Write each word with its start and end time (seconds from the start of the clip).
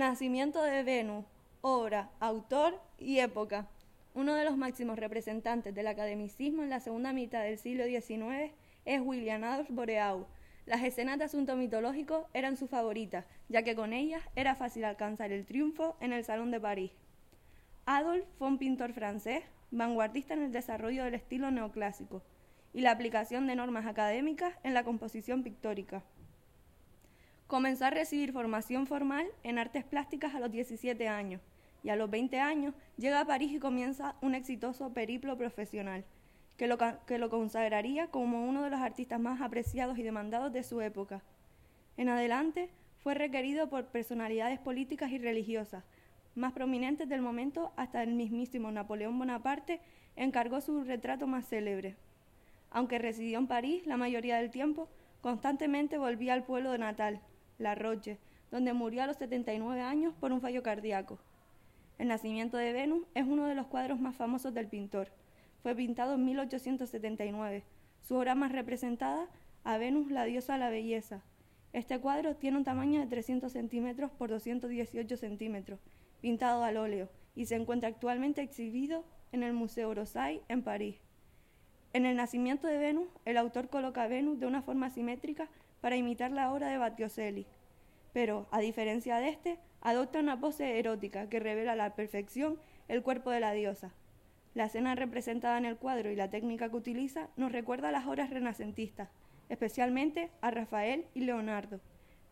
Nacimiento 0.00 0.62
de 0.62 0.82
Venus, 0.82 1.26
obra, 1.60 2.08
autor 2.20 2.80
y 2.98 3.18
época. 3.18 3.68
Uno 4.14 4.32
de 4.32 4.46
los 4.46 4.56
máximos 4.56 4.98
representantes 4.98 5.74
del 5.74 5.86
academicismo 5.88 6.62
en 6.62 6.70
la 6.70 6.80
segunda 6.80 7.12
mitad 7.12 7.42
del 7.42 7.58
siglo 7.58 7.84
XIX 7.84 8.50
es 8.86 9.00
William 9.02 9.44
Adolph 9.44 9.68
Boreau. 9.68 10.26
Las 10.64 10.82
escenas 10.84 11.18
de 11.18 11.24
asunto 11.24 11.54
mitológico 11.54 12.30
eran 12.32 12.56
sus 12.56 12.70
favoritas, 12.70 13.26
ya 13.50 13.62
que 13.62 13.76
con 13.76 13.92
ellas 13.92 14.22
era 14.36 14.54
fácil 14.54 14.86
alcanzar 14.86 15.32
el 15.32 15.44
triunfo 15.44 15.98
en 16.00 16.14
el 16.14 16.24
Salón 16.24 16.50
de 16.50 16.60
París. 16.60 16.92
Adolph 17.84 18.24
fue 18.38 18.48
un 18.48 18.56
pintor 18.56 18.94
francés, 18.94 19.44
vanguardista 19.70 20.32
en 20.32 20.44
el 20.44 20.50
desarrollo 20.50 21.04
del 21.04 21.16
estilo 21.16 21.50
neoclásico 21.50 22.22
y 22.72 22.80
la 22.80 22.92
aplicación 22.92 23.46
de 23.46 23.54
normas 23.54 23.84
académicas 23.84 24.54
en 24.62 24.72
la 24.72 24.82
composición 24.82 25.42
pictórica. 25.42 26.02
Comenzó 27.50 27.86
a 27.86 27.90
recibir 27.90 28.32
formación 28.32 28.86
formal 28.86 29.26
en 29.42 29.58
artes 29.58 29.82
plásticas 29.82 30.36
a 30.36 30.38
los 30.38 30.52
17 30.52 31.08
años 31.08 31.40
y 31.82 31.88
a 31.88 31.96
los 31.96 32.08
20 32.08 32.38
años 32.38 32.76
llega 32.96 33.18
a 33.18 33.24
París 33.24 33.50
y 33.50 33.58
comienza 33.58 34.14
un 34.20 34.36
exitoso 34.36 34.94
periplo 34.94 35.36
profesional 35.36 36.04
que 36.56 36.68
lo, 36.68 36.78
que 36.78 37.18
lo 37.18 37.28
consagraría 37.28 38.06
como 38.06 38.48
uno 38.48 38.62
de 38.62 38.70
los 38.70 38.78
artistas 38.78 39.18
más 39.18 39.40
apreciados 39.40 39.98
y 39.98 40.04
demandados 40.04 40.52
de 40.52 40.62
su 40.62 40.80
época. 40.80 41.22
En 41.96 42.08
adelante 42.08 42.70
fue 43.02 43.14
requerido 43.14 43.68
por 43.68 43.86
personalidades 43.86 44.60
políticas 44.60 45.10
y 45.10 45.18
religiosas 45.18 45.82
más 46.36 46.52
prominentes 46.52 47.08
del 47.08 47.20
momento 47.20 47.72
hasta 47.74 48.04
el 48.04 48.14
mismísimo 48.14 48.70
Napoleón 48.70 49.18
Bonaparte 49.18 49.80
encargó 50.14 50.60
su 50.60 50.84
retrato 50.84 51.26
más 51.26 51.48
célebre. 51.48 51.96
Aunque 52.70 53.00
residió 53.00 53.40
en 53.40 53.48
París 53.48 53.88
la 53.88 53.96
mayoría 53.96 54.36
del 54.36 54.52
tiempo, 54.52 54.88
constantemente 55.20 55.98
volvía 55.98 56.34
al 56.34 56.44
pueblo 56.44 56.70
de 56.70 56.78
natal, 56.78 57.20
la 57.60 57.74
Roche, 57.74 58.18
donde 58.50 58.72
murió 58.72 59.02
a 59.02 59.06
los 59.06 59.18
79 59.18 59.80
años 59.80 60.14
por 60.18 60.32
un 60.32 60.40
fallo 60.40 60.62
cardíaco. 60.62 61.18
El 61.98 62.08
nacimiento 62.08 62.56
de 62.56 62.72
Venus 62.72 63.06
es 63.14 63.26
uno 63.26 63.46
de 63.46 63.54
los 63.54 63.66
cuadros 63.66 64.00
más 64.00 64.16
famosos 64.16 64.54
del 64.54 64.66
pintor. 64.66 65.08
Fue 65.62 65.74
pintado 65.74 66.14
en 66.14 66.24
1879. 66.24 67.62
Su 68.00 68.16
obra 68.16 68.34
más 68.34 68.52
representada, 68.52 69.28
A 69.62 69.76
Venus, 69.76 70.10
la 70.10 70.24
diosa 70.24 70.54
de 70.54 70.58
la 70.60 70.70
belleza. 70.70 71.22
Este 71.72 72.00
cuadro 72.00 72.34
tiene 72.34 72.56
un 72.56 72.64
tamaño 72.64 72.98
de 72.98 73.06
300 73.06 73.52
centímetros 73.52 74.10
por 74.10 74.30
218 74.30 75.16
centímetros, 75.16 75.78
pintado 76.20 76.64
al 76.64 76.78
óleo, 76.78 77.08
y 77.36 77.44
se 77.44 77.56
encuentra 77.56 77.90
actualmente 77.90 78.40
exhibido 78.40 79.04
en 79.30 79.42
el 79.42 79.52
Museo 79.52 79.90
Orsay 79.90 80.40
en 80.48 80.62
París. 80.62 80.96
En 81.92 82.06
el 82.06 82.16
nacimiento 82.16 82.68
de 82.68 82.78
Venus, 82.78 83.08
el 83.24 83.36
autor 83.36 83.68
coloca 83.68 84.04
a 84.04 84.08
Venus 84.08 84.38
de 84.38 84.46
una 84.46 84.62
forma 84.62 84.90
simétrica 84.90 85.48
para 85.80 85.96
imitar 85.96 86.30
la 86.30 86.52
obra 86.52 86.68
de 86.68 86.78
Batticelli, 86.78 87.46
pero, 88.12 88.46
a 88.50 88.60
diferencia 88.60 89.18
de 89.18 89.28
este, 89.28 89.58
adopta 89.80 90.20
una 90.20 90.40
pose 90.40 90.78
erótica 90.78 91.28
que 91.28 91.40
revela 91.40 91.72
a 91.72 91.76
la 91.76 91.94
perfección 91.94 92.58
el 92.88 93.02
cuerpo 93.02 93.30
de 93.30 93.40
la 93.40 93.52
diosa. 93.52 93.92
La 94.54 94.64
escena 94.66 94.94
representada 94.94 95.58
en 95.58 95.64
el 95.64 95.76
cuadro 95.76 96.10
y 96.10 96.16
la 96.16 96.30
técnica 96.30 96.68
que 96.68 96.76
utiliza 96.76 97.28
nos 97.36 97.52
recuerda 97.52 97.88
a 97.88 97.92
las 97.92 98.06
obras 98.06 98.30
renacentistas, 98.30 99.08
especialmente 99.48 100.30
a 100.40 100.50
Rafael 100.50 101.06
y 101.14 101.20
Leonardo. 101.20 101.80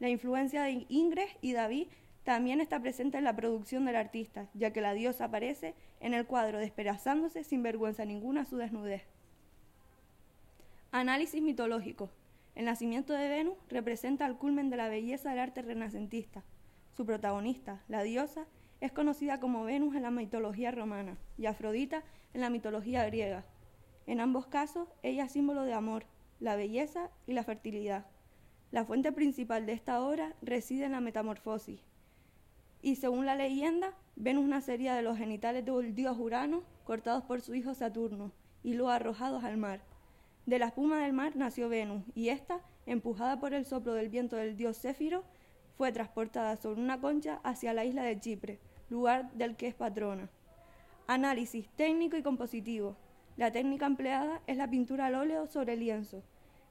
La 0.00 0.08
influencia 0.08 0.62
de 0.62 0.86
Ingres 0.88 1.30
y 1.40 1.52
David 1.52 1.88
también 2.24 2.60
está 2.60 2.80
presente 2.80 3.18
en 3.18 3.24
la 3.24 3.36
producción 3.36 3.84
del 3.84 3.96
artista, 3.96 4.48
ya 4.54 4.72
que 4.72 4.80
la 4.80 4.94
diosa 4.94 5.26
aparece 5.26 5.74
en 6.00 6.12
el 6.12 6.26
cuadro 6.26 6.58
despedazándose 6.58 7.44
sin 7.44 7.62
vergüenza 7.62 8.04
ninguna 8.04 8.44
su 8.44 8.56
desnudez. 8.56 9.02
Análisis 10.90 11.42
mitológico. 11.42 12.08
El 12.54 12.64
nacimiento 12.64 13.12
de 13.12 13.28
Venus 13.28 13.58
representa 13.68 14.24
el 14.24 14.38
culmen 14.38 14.70
de 14.70 14.78
la 14.78 14.88
belleza 14.88 15.28
del 15.28 15.40
arte 15.40 15.60
renacentista. 15.60 16.44
Su 16.96 17.04
protagonista, 17.04 17.82
la 17.88 18.02
diosa, 18.02 18.46
es 18.80 18.90
conocida 18.90 19.38
como 19.38 19.64
Venus 19.64 19.94
en 19.96 20.04
la 20.04 20.10
mitología 20.10 20.70
romana 20.70 21.18
y 21.36 21.44
Afrodita 21.44 22.04
en 22.32 22.40
la 22.40 22.48
mitología 22.48 23.04
griega. 23.04 23.44
En 24.06 24.18
ambos 24.18 24.46
casos, 24.46 24.88
ella 25.02 25.24
es 25.24 25.32
símbolo 25.32 25.64
de 25.64 25.74
amor, 25.74 26.06
la 26.40 26.56
belleza 26.56 27.10
y 27.26 27.34
la 27.34 27.44
fertilidad. 27.44 28.06
La 28.70 28.86
fuente 28.86 29.12
principal 29.12 29.66
de 29.66 29.72
esta 29.72 30.02
obra 30.02 30.36
reside 30.40 30.86
en 30.86 30.92
la 30.92 31.02
metamorfosis. 31.02 31.82
Y 32.80 32.96
según 32.96 33.26
la 33.26 33.34
leyenda, 33.34 33.92
Venus 34.16 34.46
nacería 34.46 34.94
de 34.94 35.02
los 35.02 35.18
genitales 35.18 35.66
del 35.66 35.94
dios 35.94 36.16
Urano, 36.18 36.62
cortados 36.84 37.24
por 37.24 37.42
su 37.42 37.54
hijo 37.54 37.74
Saturno, 37.74 38.32
y 38.62 38.72
luego 38.72 38.90
arrojados 38.90 39.44
al 39.44 39.58
mar. 39.58 39.82
De 40.48 40.58
la 40.58 40.68
espuma 40.68 41.02
del 41.02 41.12
mar 41.12 41.36
nació 41.36 41.68
Venus, 41.68 42.02
y 42.14 42.30
ésta, 42.30 42.62
empujada 42.86 43.38
por 43.38 43.52
el 43.52 43.66
soplo 43.66 43.92
del 43.92 44.08
viento 44.08 44.34
del 44.34 44.56
dios 44.56 44.78
Céfiro, 44.78 45.22
fue 45.76 45.92
transportada 45.92 46.56
sobre 46.56 46.80
una 46.80 47.02
concha 47.02 47.38
hacia 47.44 47.74
la 47.74 47.84
isla 47.84 48.02
de 48.02 48.18
Chipre, 48.18 48.58
lugar 48.88 49.30
del 49.32 49.56
que 49.56 49.66
es 49.66 49.74
patrona. 49.74 50.30
Análisis 51.06 51.68
técnico 51.76 52.16
y 52.16 52.22
compositivo. 52.22 52.96
La 53.36 53.52
técnica 53.52 53.84
empleada 53.84 54.40
es 54.46 54.56
la 54.56 54.70
pintura 54.70 55.08
al 55.08 55.16
óleo 55.16 55.46
sobre 55.48 55.76
lienzo. 55.76 56.22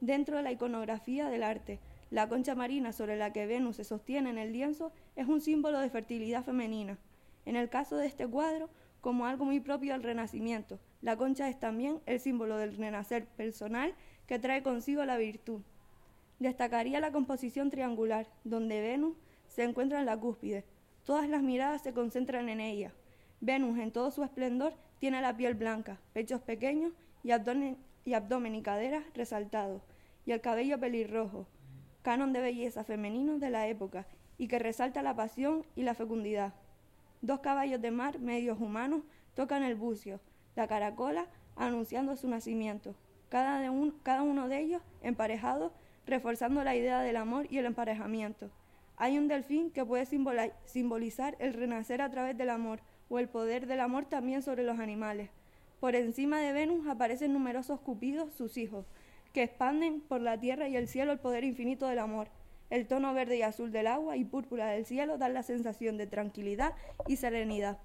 Dentro 0.00 0.36
de 0.36 0.44
la 0.44 0.52
iconografía 0.52 1.28
del 1.28 1.42
arte, 1.42 1.80
la 2.12 2.28
concha 2.28 2.54
marina 2.54 2.92
sobre 2.92 3.16
la 3.16 3.32
que 3.32 3.46
Venus 3.46 3.74
se 3.74 3.82
sostiene 3.82 4.30
en 4.30 4.38
el 4.38 4.52
lienzo 4.52 4.92
es 5.16 5.26
un 5.26 5.40
símbolo 5.40 5.80
de 5.80 5.90
fertilidad 5.90 6.44
femenina. 6.44 6.96
En 7.44 7.56
el 7.56 7.68
caso 7.68 7.96
de 7.96 8.06
este 8.06 8.28
cuadro, 8.28 8.70
como 9.04 9.26
algo 9.26 9.44
muy 9.44 9.60
propio 9.60 9.92
del 9.92 10.02
Renacimiento. 10.02 10.80
La 11.02 11.18
concha 11.18 11.50
es 11.50 11.60
también 11.60 12.00
el 12.06 12.20
símbolo 12.20 12.56
del 12.56 12.74
renacer 12.74 13.26
personal 13.26 13.94
que 14.26 14.38
trae 14.38 14.62
consigo 14.62 15.04
la 15.04 15.18
virtud. 15.18 15.60
Destacaría 16.38 17.00
la 17.00 17.12
composición 17.12 17.68
triangular, 17.68 18.26
donde 18.44 18.80
Venus 18.80 19.14
se 19.46 19.64
encuentra 19.64 19.98
en 19.98 20.06
la 20.06 20.16
cúspide. 20.16 20.64
Todas 21.04 21.28
las 21.28 21.42
miradas 21.42 21.82
se 21.82 21.92
concentran 21.92 22.48
en 22.48 22.60
ella. 22.60 22.94
Venus, 23.42 23.78
en 23.78 23.92
todo 23.92 24.10
su 24.10 24.24
esplendor, 24.24 24.72
tiene 25.00 25.20
la 25.20 25.36
piel 25.36 25.52
blanca, 25.52 26.00
pechos 26.14 26.40
pequeños 26.40 26.94
y 27.22 27.32
abdomen 27.32 27.76
y, 28.06 28.14
abdomen 28.14 28.62
caderas 28.62 29.04
resaltados, 29.12 29.82
y 30.24 30.32
el 30.32 30.40
cabello 30.40 30.80
pelirrojo, 30.80 31.46
canon 32.00 32.32
de 32.32 32.40
belleza 32.40 32.84
femenino 32.84 33.38
de 33.38 33.50
la 33.50 33.68
época, 33.68 34.06
y 34.38 34.48
que 34.48 34.58
resalta 34.58 35.02
la 35.02 35.14
pasión 35.14 35.66
y 35.76 35.82
la 35.82 35.92
fecundidad. 35.92 36.54
Dos 37.24 37.40
caballos 37.40 37.80
de 37.80 37.90
mar, 37.90 38.18
medios 38.18 38.60
humanos, 38.60 39.00
tocan 39.34 39.62
el 39.62 39.76
bucio, 39.76 40.20
la 40.56 40.68
caracola, 40.68 41.26
anunciando 41.56 42.16
su 42.16 42.28
nacimiento. 42.28 42.94
Cada, 43.30 43.66
cada 44.02 44.22
uno 44.22 44.46
de 44.46 44.60
ellos 44.60 44.82
emparejado, 45.00 45.72
reforzando 46.06 46.62
la 46.64 46.76
idea 46.76 47.00
del 47.00 47.16
amor 47.16 47.46
y 47.48 47.56
el 47.56 47.64
emparejamiento. 47.64 48.50
Hay 48.98 49.16
un 49.16 49.26
delfín 49.26 49.70
que 49.70 49.86
puede 49.86 50.04
simbolizar 50.04 51.34
el 51.38 51.54
renacer 51.54 52.02
a 52.02 52.10
través 52.10 52.36
del 52.36 52.50
amor, 52.50 52.80
o 53.08 53.18
el 53.18 53.30
poder 53.30 53.66
del 53.66 53.80
amor 53.80 54.04
también 54.04 54.42
sobre 54.42 54.62
los 54.62 54.78
animales. 54.78 55.30
Por 55.80 55.94
encima 55.94 56.40
de 56.40 56.52
Venus 56.52 56.86
aparecen 56.86 57.32
numerosos 57.32 57.80
cupidos, 57.80 58.34
sus 58.34 58.58
hijos, 58.58 58.84
que 59.32 59.44
expanden 59.44 60.02
por 60.02 60.20
la 60.20 60.38
tierra 60.38 60.68
y 60.68 60.76
el 60.76 60.88
cielo 60.88 61.12
el 61.12 61.20
poder 61.20 61.44
infinito 61.44 61.86
del 61.86 62.00
amor. 62.00 62.28
El 62.70 62.86
tono 62.86 63.14
verde 63.14 63.36
y 63.36 63.42
azul 63.42 63.72
del 63.72 63.86
agua 63.86 64.16
y 64.16 64.24
púrpura 64.24 64.68
del 64.68 64.86
cielo 64.86 65.18
dan 65.18 65.34
la 65.34 65.42
sensación 65.42 65.96
de 65.96 66.06
tranquilidad 66.06 66.74
y 67.06 67.16
serenidad. 67.16 67.78